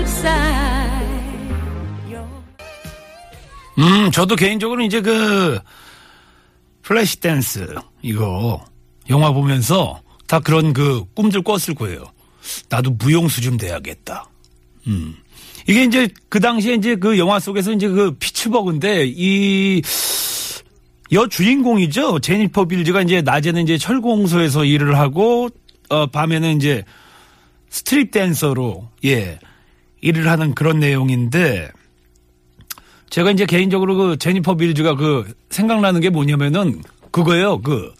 Inside. 0.00 0.48
your- 2.08 2.26
음 3.78 4.10
저도 4.10 4.36
개인적으로 4.36 4.82
이제 4.82 5.00
그 5.00 5.58
Flashdance 6.82 7.74
이거 8.02 8.64
영화 9.08 9.30
보면서 9.32 10.00
다 10.26 10.40
그런 10.40 10.72
그 10.72 11.04
꿈들 11.14 11.42
꿨을 11.42 11.74
거예요 11.76 12.04
나도 12.68 12.90
무용수 12.92 13.40
좀 13.42 13.56
돼야겠다 13.56 14.26
음 14.86 15.14
이게 15.68 15.84
이제 15.84 16.08
그 16.28 16.40
당시에 16.40 16.74
이제 16.74 16.96
그 16.96 17.18
영화 17.18 17.38
속에서 17.38 17.72
이제 17.72 17.88
그 17.88 18.12
피츠버그인데 18.18 19.04
이 19.06 19.82
여 21.12 21.26
주인공이죠. 21.26 22.20
제니퍼 22.20 22.66
빌즈가 22.66 23.02
이제 23.02 23.20
낮에는 23.20 23.64
이제 23.64 23.76
철공소에서 23.78 24.64
일을 24.64 24.96
하고 24.96 25.48
어 25.90 26.06
밤에는 26.06 26.56
이제 26.56 26.84
스트립 27.68 28.10
댄서로 28.10 28.88
예 29.04 29.38
일을 30.00 30.28
하는 30.28 30.54
그런 30.54 30.80
내용인데 30.80 31.70
제가 33.10 33.30
이제 33.32 33.44
개인적으로 33.44 33.96
그 33.96 34.16
제니퍼 34.16 34.54
빌즈가 34.56 34.94
그 34.94 35.30
생각나는 35.50 36.00
게 36.00 36.08
뭐냐면은 36.10 36.82
그거예요. 37.10 37.60
그 37.60 37.92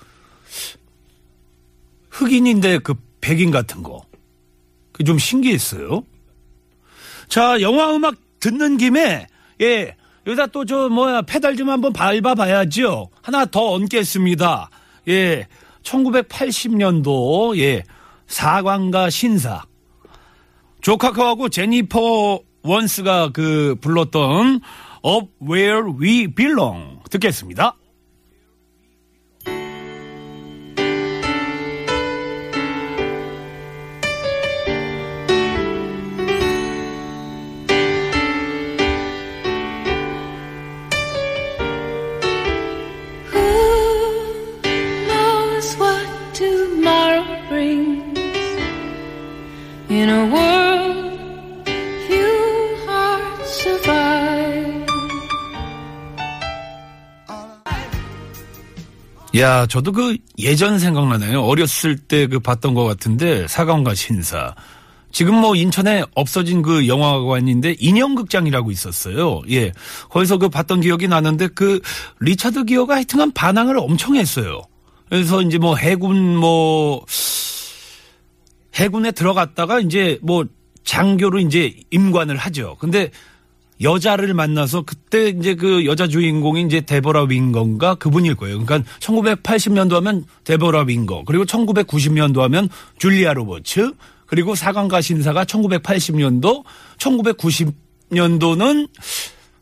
흑인인데 2.11 2.79
그 2.79 2.95
백인 3.21 3.51
같은 3.51 3.83
거. 3.83 4.05
그 4.93 5.05
좀 5.05 5.19
신기했어요. 5.19 6.05
자, 7.29 7.61
영화 7.61 7.95
음악 7.95 8.15
듣는 8.41 8.77
김에 8.77 9.27
예. 9.61 9.97
여기다 10.27 10.47
또 10.49 10.65
저 10.67 10.89
뭐야 10.91 11.23
페달 11.23 11.57
좀 11.57 11.71
한번 11.71 11.93
밟아 11.93 12.35
봐야죠. 12.35 13.09
하나 13.23 13.47
더 13.47 13.73
얹겠습니다. 13.73 14.69
예. 15.09 15.47
1980년도 15.83 17.57
예. 17.59 17.83
사관과 18.27 19.11
신사. 19.11 19.63
조카커하고 20.81 21.49
제니퍼 21.49 22.41
원스가 22.63 23.31
그 23.33 23.77
불렀던 23.81 24.61
Up 25.05 25.29
Where 25.43 25.93
We 26.01 26.29
Belong 26.29 27.01
듣겠습니다. 27.11 27.77
In 50.01 50.09
a 50.09 50.25
world 50.33 51.71
few 52.07 52.87
hearts 52.87 53.63
survive. 53.63 54.87
야, 59.37 59.67
저도 59.67 59.93
그 59.93 60.17
예전 60.39 60.79
생각나네요. 60.79 61.43
어렸을 61.43 61.99
때 61.99 62.27
그 62.27 62.41
봤던 62.41 62.73
것 62.73 62.85
같은데 62.85 63.47
사관과 63.47 63.95
신사. 63.95 64.55
지금 65.13 65.35
뭐 65.35 65.55
인천에 65.55 66.05
없어진 66.15 66.63
그 66.63 66.89
영화관인데 66.89 67.77
인형극장이라고 67.79 68.71
있었어요. 68.71 69.43
예. 69.51 69.71
거기서 70.09 70.39
그 70.39 70.49
봤던 70.49 70.81
기억이 70.81 71.09
나는데 71.09 71.49
그 71.49 71.79
리차드 72.21 72.65
기어가 72.65 72.95
하여튼간 72.95 73.33
반항을 73.33 73.77
엄청 73.77 74.17
했어요. 74.17 74.63
그래서 75.11 75.43
이제 75.43 75.59
뭐 75.59 75.77
해군 75.77 76.37
뭐 76.39 77.05
해군에 78.75 79.13
들어갔다가 79.13 79.81
이제 79.81 80.19
뭐 80.23 80.45
장교로 80.85 81.39
이제 81.41 81.75
임관을 81.91 82.37
하죠. 82.37 82.77
근데 82.79 83.11
여자를 83.83 84.35
만나서 84.35 84.83
그때 84.83 85.29
이제 85.31 85.55
그 85.55 85.87
여자 85.87 86.07
주인공이 86.07 86.63
이제 86.63 86.83
데보라 86.83 87.25
윙거인가 87.25 87.95
그분일 87.95 88.35
거예요. 88.35 88.63
그러니까 88.65 88.91
1980년도 89.01 89.93
하면 89.95 90.25
데보라 90.45 90.83
윙거 90.83 91.25
그리고 91.25 91.45
1990년도 91.45 92.41
하면 92.41 92.69
줄리아 92.99 93.33
로버츠 93.33 93.93
그리고 94.27 94.55
사관과 94.55 95.01
신사가 95.01 95.45
1980년도 95.45 96.65
1990년도는 96.99 98.89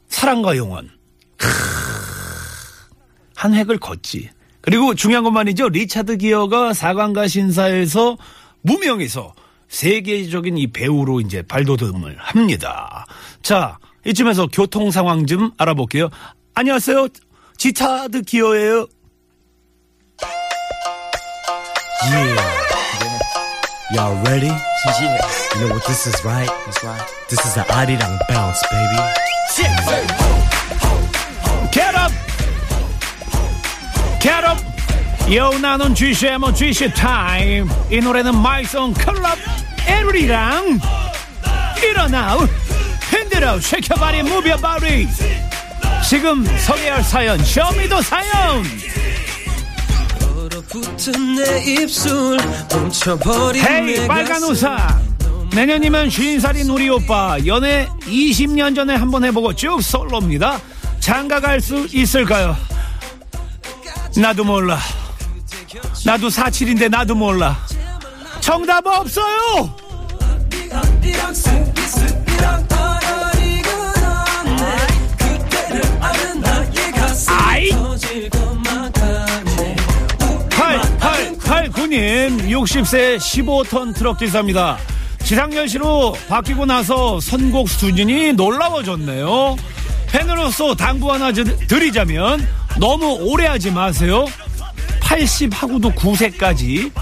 사랑과 0.08 0.56
영원 0.56 0.90
한 3.36 3.54
획을 3.54 3.78
걷지. 3.78 4.30
그리고 4.60 4.94
중요한 4.94 5.22
것만이죠. 5.22 5.68
리차드 5.68 6.16
기어가 6.16 6.74
사관과 6.74 7.28
신사에서 7.28 8.18
무명에서 8.62 9.34
세계적인 9.68 10.56
이 10.56 10.66
배우로 10.68 11.20
이제 11.20 11.42
발돋움을 11.42 12.16
합니다. 12.18 13.06
자, 13.42 13.78
이쯤에서 14.06 14.48
교통 14.52 14.90
상황 14.90 15.26
좀 15.26 15.50
알아볼게요. 15.58 16.08
안녕하세요. 16.54 17.08
지차드 17.56 18.22
기어예요. 18.22 18.86
Yeah. 22.10 22.36
Y'all 23.94 24.16
ready? 24.24 24.46
Yeah. 24.46 25.18
You 25.54 25.60
know 25.60 25.74
what 25.74 25.84
this 25.86 26.06
is, 26.06 26.24
right? 26.24 26.48
That's 26.64 26.84
right. 26.84 27.02
This 27.28 27.44
is 27.44 27.54
the 27.54 27.62
Arirang 27.62 28.18
bounce, 28.28 28.62
baby. 28.70 28.96
Get 31.72 31.94
up! 31.94 32.12
Get 34.20 34.44
up! 34.44 34.67
yo 35.34 35.50
나는 35.60 35.94
GCM 35.94 36.54
GC 36.54 36.92
타임 36.94 37.68
이 37.90 37.98
노래는 37.98 38.34
my 38.36 38.56
song 38.56 38.94
클럽 38.94 39.36
에리랑 39.86 40.80
일어나 41.82 42.36
흔들어 43.10 43.60
쉐켜바리 43.60 44.22
무벼바리. 44.22 45.06
지금 46.08 46.44
소개할 46.58 47.02
사연 47.02 47.38
show 47.44 47.69
me 47.69 47.82
the 47.82 48.00
사연. 48.02 48.64
hey 53.54 53.96
내 53.98 54.06
빨간. 54.06 54.42
우산. 54.42 54.78
내년이면 55.54 56.08
50살인 56.08 56.72
우리 56.72 56.88
오빠. 56.88 57.38
연애 57.46 57.88
20년 58.06 58.74
전에 58.74 58.94
한번 58.94 59.24
해보고 59.24 59.54
쭉 59.54 59.80
솔로입니다. 59.82 60.58
장가 61.00 61.40
갈 61.40 61.60
수 61.60 61.86
있을까요? 61.92 62.56
나도 64.16 64.44
몰라 64.44 64.78
나도 66.08 66.30
사칠인데 66.30 66.88
나도 66.88 67.14
몰라. 67.14 67.54
정답 68.40 68.86
없어요! 68.86 69.74
아이! 77.28 77.68
터질 77.68 78.30
것만 78.30 78.90
같네 78.92 79.76
8889님 80.48 82.40
60세 82.48 83.18
15톤 83.18 83.94
트럭 83.94 84.18
기사입니다. 84.18 84.78
지상열시로 85.24 86.16
바뀌고 86.26 86.64
나서 86.64 87.20
선곡 87.20 87.68
수준이 87.68 88.32
놀라워졌네요. 88.32 89.56
팬으로서 90.10 90.74
당부 90.74 91.12
하나 91.12 91.32
드- 91.32 91.44
드리자면 91.66 92.48
너무 92.80 93.18
오래 93.20 93.46
하지 93.46 93.70
마세요 93.70 94.24
80하고도 95.08 95.94
9세까지 95.94 96.92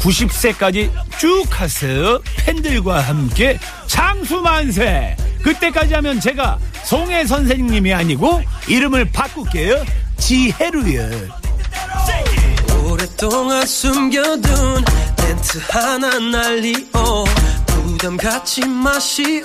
90세까지 0.00 0.90
쭉 1.18 1.44
하세요 1.48 2.20
팬들과 2.36 3.00
함께 3.00 3.58
장수만세. 3.86 5.16
그때까지 5.42 5.94
하면 5.94 6.20
제가 6.20 6.58
송혜 6.84 7.24
선생님이 7.24 7.94
아니고 7.94 8.42
이름을 8.68 9.10
바꿀게요. 9.10 9.84
지혜루요. 10.18 11.08
오랫동안 12.84 13.66
숨겨둔 13.66 14.84
멘트 15.22 15.60
하나 15.70 16.18
날리오. 16.18 17.24
부담 17.66 18.16
갖지 18.16 18.66
마시오. 18.66 19.42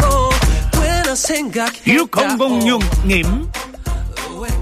꽤나 0.73 1.15
생각해 1.15 1.71
6006님. 1.85 3.49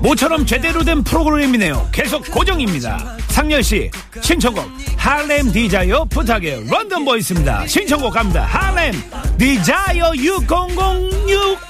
모처럼 0.01 0.45
제대로 0.45 0.83
된 0.83 1.03
프로그램이네요. 1.03 1.89
계속 1.91 2.25
고정입니다 2.31 3.18
상렬씨 3.39 3.89
신청곡 4.21 4.69
Harlem 4.97 5.49
Desire 5.49 6.03
부탁해요. 6.05 6.61
London 6.69 7.05
Boys입니다. 7.05 7.65
신청곡 7.67 8.13
갑니다. 8.13 8.43
Harlem 8.43 8.93
Desire 9.37 10.11
6006 10.13 11.68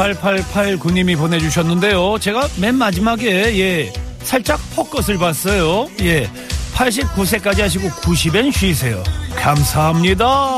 8889님이 0.00 1.16
보내주셨는데요. 1.18 2.18
제가 2.18 2.48
맨 2.56 2.74
마지막에, 2.76 3.58
예, 3.58 3.92
살짝 4.22 4.58
퍽것을 4.74 5.18
봤어요. 5.18 5.90
예, 6.00 6.30
89세까지 6.74 7.60
하시고 7.60 7.88
90엔 7.88 8.52
쉬세요. 8.52 9.02
감사합니다. 9.36 10.56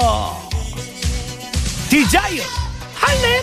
Desire, 1.88 2.42
Harlem! 2.94 3.42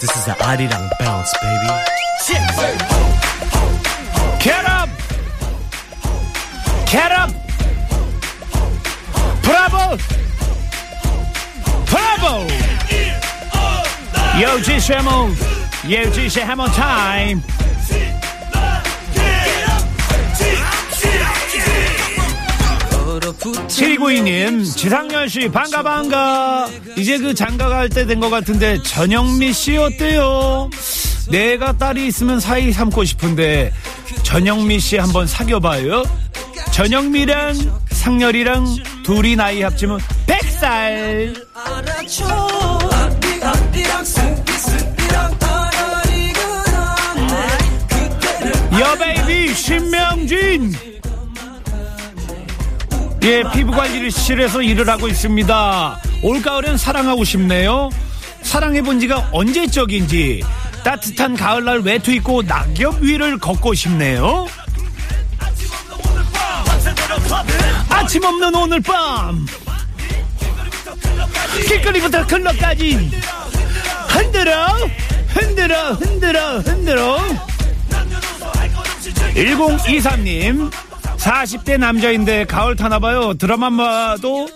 This 0.00 0.16
is 0.16 0.24
the 0.24 0.32
Arirang 0.32 0.90
bounce, 0.98 1.32
baby. 1.42 1.68
Get 4.42 4.64
up! 4.64 4.88
Get 6.90 7.12
up! 7.12 7.30
Bravo! 9.42 9.98
Bravo! 11.90 12.46
Yo, 14.38 14.58
Jisha 14.58 15.00
Hamilton! 15.00 15.36
Yo, 15.88 16.04
Jisha 16.10 16.42
Hamilton 16.42 16.74
time! 16.74 17.59
7구이님 23.40 24.76
지상렬 24.76 25.28
씨 25.28 25.48
반가 25.48 25.82
반가 25.82 26.68
이제 26.96 27.16
그 27.18 27.32
장가갈 27.34 27.88
때 27.88 28.04
된 28.04 28.20
것 28.20 28.28
같은데 28.28 28.82
전영미 28.82 29.52
씨 29.54 29.76
어때요? 29.78 30.68
내가 31.30 31.72
딸이 31.72 32.06
있으면 32.08 32.38
사이 32.40 32.70
삼고 32.72 33.04
싶은데 33.04 33.72
전영미 34.24 34.78
씨 34.80 34.98
한번 34.98 35.26
사귀어봐요. 35.26 36.02
전영미랑 36.72 37.54
상렬이랑 37.90 38.66
둘이 39.04 39.36
나이 39.36 39.62
합치면 39.62 40.00
100살. 40.26 41.34
여베이비 48.78 49.54
신명진 49.54 50.72
예 53.22 53.42
피부관리실에서 53.52 54.62
일을 54.62 54.88
하고 54.88 55.06
있습니다. 55.06 56.00
올가을엔 56.22 56.76
사랑하고 56.76 57.24
싶네요. 57.24 57.90
사랑해본 58.42 59.00
지가 59.00 59.28
언제적인지 59.32 60.42
따뜻한 60.82 61.36
가을날 61.36 61.80
외투 61.80 62.10
입고 62.12 62.42
낙엽 62.42 63.00
위를 63.00 63.38
걷고 63.38 63.74
싶네요. 63.74 64.46
아침 67.90 68.24
없는 68.24 68.54
오늘 68.54 68.80
밤. 68.80 69.46
길거리부터 71.66 72.26
클럽까지. 72.26 73.10
흔들어 74.08 74.66
흔들어 75.28 75.92
흔들어 75.92 76.58
흔들어. 76.60 77.18
1023님 79.34 80.70
40대 81.20 81.78
남자인데 81.78 82.46
가을 82.46 82.76
타나봐요. 82.76 83.34
드라마만 83.34 83.76
봐도 84.16 84.48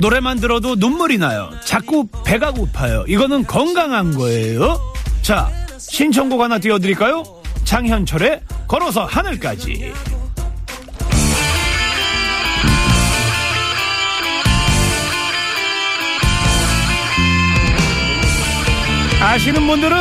노래만 0.00 0.40
들어도 0.40 0.74
눈물이 0.74 1.18
나요. 1.18 1.50
자꾸 1.64 2.06
배가 2.24 2.52
고파요. 2.52 3.04
이거는 3.06 3.44
건강한 3.46 4.14
거예요. 4.14 4.80
자 5.22 5.50
신청곡 5.78 6.40
하나 6.40 6.58
띄워드릴까요? 6.58 7.22
장현철의 7.64 8.40
걸어서 8.66 9.04
하늘까지. 9.04 9.92
아시는 19.20 19.66
분들은 19.66 19.98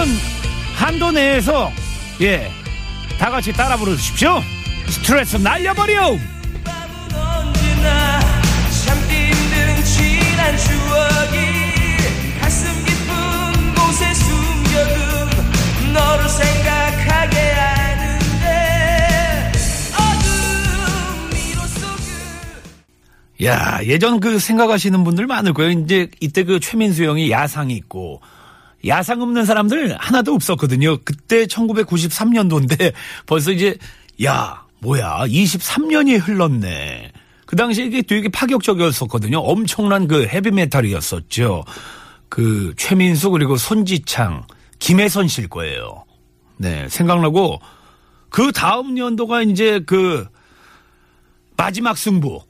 한도 0.75 1.11
내에서 1.11 1.71
예 2.21 2.51
다 3.17 3.29
같이 3.29 3.53
따라 3.53 3.77
부르십시오. 3.77 4.41
스트레스 4.89 5.37
날려버려. 5.37 6.17
야 23.43 23.79
예전 23.83 24.19
그 24.19 24.39
생각하시는 24.39 25.03
분들 25.03 25.27
많을 25.27 25.53
거예요. 25.53 25.71
이제 25.71 26.09
이때 26.19 26.43
그 26.43 26.59
최민수 26.59 27.03
형이 27.03 27.31
야상이 27.31 27.75
있고 27.75 28.21
야상 28.87 29.21
없는 29.21 29.45
사람들 29.45 29.97
하나도 29.97 30.33
없었거든요. 30.33 30.97
그때 31.03 31.45
1993년도인데 31.45 32.93
벌써 33.27 33.51
이제 33.51 33.77
야 34.23 34.64
뭐야 34.79 35.25
23년이 35.27 36.19
흘렀네. 36.21 37.11
그 37.45 37.55
당시에 37.55 37.85
이게 37.85 38.01
되게 38.01 38.29
파격적이었었거든요. 38.29 39.39
엄청난 39.39 40.07
그 40.07 40.25
헤비메탈이었었죠. 40.25 41.63
그 42.29 42.73
최민수 42.77 43.29
그리고 43.31 43.55
손지창, 43.55 44.45
김혜선 44.79 45.27
씨일 45.27 45.47
거예요. 45.47 46.03
네 46.57 46.87
생각나고 46.89 47.59
그 48.29 48.51
다음 48.51 48.97
연도가 48.97 49.43
이제 49.43 49.79
그 49.85 50.27
마지막 51.55 51.97
승부. 51.97 52.41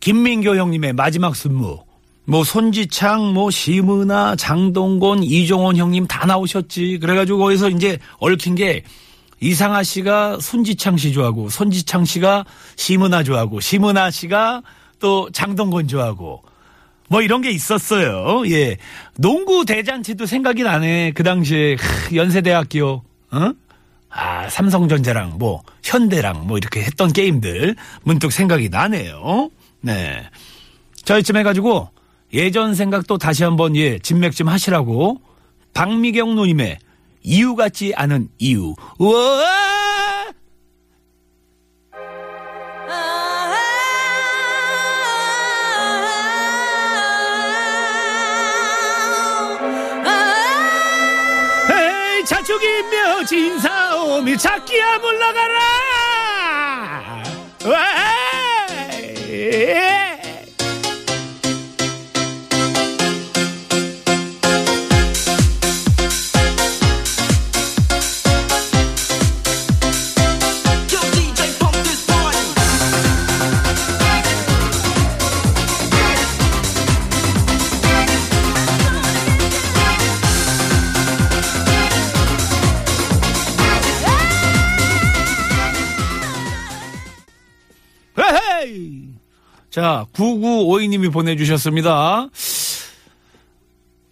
김민교 0.00 0.56
형님의 0.56 0.92
마지막 0.94 1.36
승부. 1.36 1.84
뭐 2.24 2.44
손지창, 2.44 3.32
뭐 3.32 3.50
심은아, 3.50 4.36
장동건, 4.36 5.22
이종원 5.22 5.76
형님 5.76 6.06
다 6.06 6.26
나오셨지. 6.26 6.98
그래가지고 6.98 7.38
거기서 7.38 7.70
이제 7.70 7.98
얽힌 8.18 8.54
게 8.54 8.82
이상아 9.40 9.82
씨가 9.82 10.38
손지창 10.40 10.96
씨 10.96 11.12
좋아하고 11.12 11.48
손지창 11.48 12.04
씨가 12.04 12.44
심은아 12.76 13.22
좋아하고 13.22 13.60
심은아 13.60 14.10
씨가 14.10 14.62
또 14.98 15.30
장동건 15.30 15.88
좋아하고 15.88 16.42
뭐 17.08 17.22
이런 17.22 17.40
게 17.40 17.50
있었어요. 17.50 18.42
예. 18.50 18.76
농구 19.16 19.64
대잔치도 19.64 20.26
생각이 20.26 20.62
나네. 20.62 21.12
그 21.12 21.22
당시에 21.22 21.76
크, 21.76 22.16
연세대학교, 22.16 23.02
어? 23.30 23.52
아, 24.10 24.48
삼성전자랑 24.48 25.38
뭐 25.38 25.62
현대랑 25.82 26.46
뭐 26.46 26.58
이렇게 26.58 26.82
했던 26.82 27.12
게임들 27.12 27.76
문득 28.02 28.32
생각이 28.32 28.68
나네요. 28.68 29.50
네. 29.80 30.28
자, 31.04 31.18
이쯤 31.18 31.36
해 31.36 31.42
가지고 31.42 31.90
예전 32.32 32.74
생각도 32.74 33.16
다시 33.16 33.44
한번 33.44 33.74
예, 33.76 33.98
진맥 33.98 34.34
좀 34.34 34.48
하시라고 34.48 35.20
박미경 35.72 36.34
누님의 36.34 36.78
이유 37.22 37.54
같지 37.54 37.92
않은 37.94 38.28
이유. 38.38 38.74
우와! 38.98 39.58
자축이며 52.28 53.24
진사오미 53.24 54.36
찾기야 54.36 54.98
물러가라! 54.98 55.64
자, 89.78 90.06
9952님이 90.12 91.12
보내주셨습니다. 91.12 92.30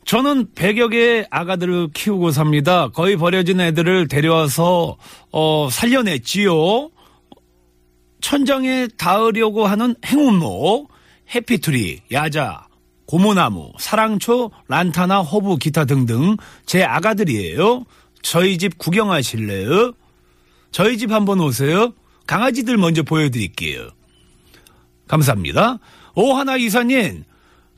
저는 0.05 0.47
100여 0.55 0.93
개의 0.93 1.27
아가들을 1.29 1.89
키우고 1.93 2.31
삽니다. 2.31 2.87
거의 2.91 3.17
버려진 3.17 3.61
애들을 3.61 4.07
데려와서, 4.07 4.97
어, 5.33 5.69
살려냈지요. 5.69 6.91
천장에 8.21 8.87
닿으려고 8.97 9.67
하는 9.67 9.97
행운목, 10.07 10.89
해피트리, 11.35 12.03
야자, 12.13 12.69
고무나무, 13.07 13.73
사랑초, 13.81 14.53
란타나, 14.69 15.23
허브, 15.23 15.57
기타 15.57 15.85
등등 15.85 16.37
제 16.65 16.85
아가들이에요. 16.85 17.85
저희 18.23 18.57
집 18.59 18.79
구경하실래요? 18.79 19.95
저희 20.71 20.97
집 20.97 21.11
한번 21.11 21.41
오세요. 21.41 21.93
강아지들 22.29 22.77
먼저 22.77 23.03
보여드릴게요. 23.03 23.96
감사합니다. 25.09 25.79
오하나 26.14 26.57
이사님, 26.57 27.25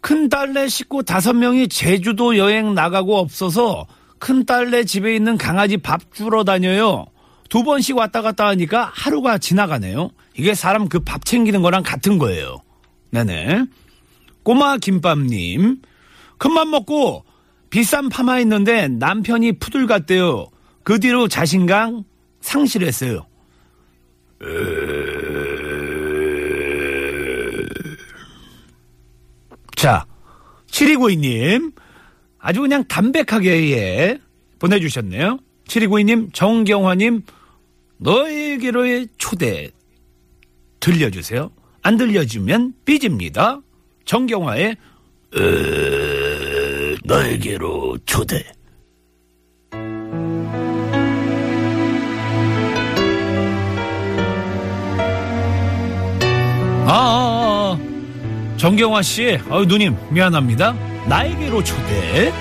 큰 0.00 0.28
딸네 0.28 0.68
식구 0.68 1.02
다섯 1.02 1.32
명이 1.34 1.68
제주도 1.68 2.36
여행 2.38 2.74
나가고 2.74 3.18
없어서 3.18 3.86
큰 4.18 4.44
딸네 4.46 4.84
집에 4.84 5.14
있는 5.14 5.36
강아지 5.36 5.76
밥 5.76 6.14
주러 6.14 6.44
다녀요. 6.44 7.06
두 7.48 7.62
번씩 7.64 7.96
왔다 7.96 8.22
갔다 8.22 8.46
하니까 8.48 8.90
하루가 8.94 9.38
지나가네요. 9.38 10.10
이게 10.36 10.54
사람 10.54 10.88
그 10.88 11.00
밥 11.00 11.24
챙기는 11.24 11.62
거랑 11.62 11.82
같은 11.82 12.18
거예요. 12.18 12.58
네네. 13.10 13.64
꼬마 14.42 14.76
김밥님, 14.76 15.80
큰맘 16.38 16.70
먹고 16.70 17.24
비싼 17.70 18.08
파마 18.08 18.34
했는데 18.34 18.88
남편이 18.88 19.52
푸들 19.58 19.86
같대요. 19.86 20.48
그 20.84 21.00
뒤로 21.00 21.28
자신감 21.28 22.04
상실했어요. 22.40 23.26
자, 29.78 30.04
7292님. 30.72 31.72
아주 32.40 32.60
그냥 32.60 32.82
담백하게, 32.88 33.70
예, 33.70 34.18
보내주셨네요. 34.58 35.38
7292님, 35.68 36.34
정경화님, 36.34 37.22
너에게로의 37.98 39.06
초대 39.18 39.70
들려주세요. 40.80 41.52
안 41.82 41.96
들려주면 41.96 42.74
삐집니다. 42.84 43.60
정경화의, 44.04 44.76
으, 45.36 46.96
너에게로 47.04 47.98
초대. 48.04 48.44
아, 56.84 56.90
아, 56.90 57.44
아. 57.44 57.47
정경화 58.58 59.02
씨, 59.02 59.38
어, 59.48 59.64
누님 59.64 59.96
미안합니다. 60.10 60.74
나에게로 61.06 61.62
초대. 61.62 62.32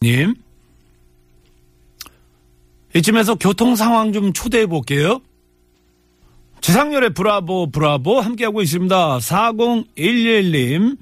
님. 0.00 0.47
이쯤에서 2.98 3.36
교통 3.36 3.76
상황 3.76 4.12
좀 4.12 4.32
초대해 4.32 4.66
볼게요. 4.66 5.20
지상렬의 6.60 7.14
브라보 7.14 7.70
브라보 7.70 8.20
함께하고 8.20 8.62
있습니다. 8.62 9.18
4011님. 9.18 10.96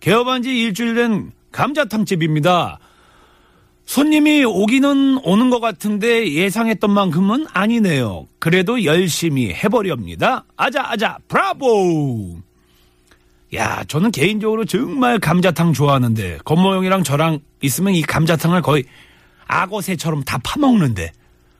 개업한 0.00 0.42
지 0.42 0.50
일주일 0.50 0.94
된 0.94 1.32
감자탕집입니다. 1.52 2.78
손님이 3.86 4.44
오기는 4.44 5.20
오는 5.24 5.50
것 5.50 5.60
같은데 5.60 6.30
예상했던 6.30 6.90
만큼은 6.90 7.46
아니네요. 7.52 8.26
그래도 8.38 8.84
열심히 8.84 9.52
해보렵니다. 9.52 10.44
아자 10.56 10.84
아자 10.90 11.18
브라보. 11.26 12.36
야, 13.54 13.82
저는 13.84 14.10
개인적으로 14.10 14.66
정말 14.66 15.18
감자탕 15.18 15.72
좋아하는데 15.72 16.40
건모 16.44 16.74
형이랑 16.74 17.02
저랑 17.02 17.40
있으면 17.62 17.94
이 17.94 18.02
감자탕을 18.02 18.60
거의 18.60 18.84
악어새처럼 19.48 20.22
다 20.22 20.38
파먹는데 20.44 21.12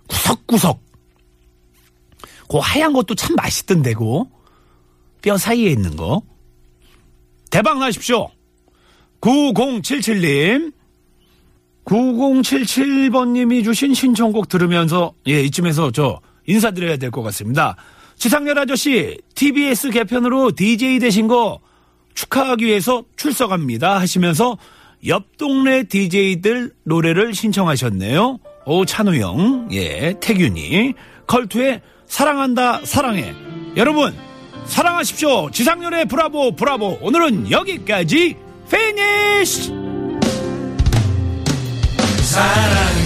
구석구석. 0.09 0.81
그 2.49 2.59
하얀 2.59 2.93
것도 2.93 3.15
참 3.15 3.35
맛있던데 3.37 3.95
고 3.95 4.29
뼈 5.21 5.37
사이에 5.37 5.71
있는 5.71 5.97
거. 5.97 6.23
대박 7.51 7.79
나십시오. 7.81 8.31
9077님. 9.21 10.73
9077번님이 11.85 13.65
주신 13.65 13.95
신청곡 13.95 14.49
들으면서 14.49 15.13
예 15.27 15.43
이쯤에서 15.43 15.91
저 15.91 16.21
인사드려야 16.47 16.99
될 16.99 17.11
것 17.11 17.23
같습니다. 17.23 17.77
지상렬 18.17 18.59
아저씨 18.59 19.19
TBS 19.35 19.91
개편으로 19.91 20.53
DJ 20.53 20.99
되신 20.99 21.29
거 21.29 21.61
축하하기 22.15 22.65
위해서 22.65 23.05
출석합니다 23.17 23.99
하시면서 24.01 24.59
옆 25.07 25.37
동네 25.37 25.85
DJ들 25.85 26.73
노래를 26.85 27.35
신청하셨네요. 27.35 28.39
오 28.67 28.85
찬우 28.85 29.15
형, 29.17 29.69
예 29.73 30.15
태균이. 30.21 30.95
컬투의 31.27 31.81
사랑한다 32.07 32.81
사랑해. 32.85 33.33
여러분 33.77 34.15
사랑하십시오. 34.67 35.51
지상렬의 35.51 36.07
브라보 36.07 36.57
브라보. 36.57 36.99
오늘은 37.01 37.51
여기까지. 37.51 38.37
finish 38.71 39.73
사랑 42.23 42.99